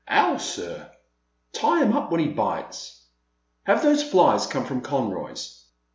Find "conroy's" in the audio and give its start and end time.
4.81-5.65